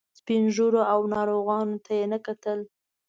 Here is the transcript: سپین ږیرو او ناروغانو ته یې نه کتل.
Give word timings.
سپین 0.19 0.43
ږیرو 0.55 0.81
او 0.93 0.99
ناروغانو 1.13 1.77
ته 1.85 1.91
یې 1.99 2.05
نه 2.13 2.19
کتل. 2.25 2.59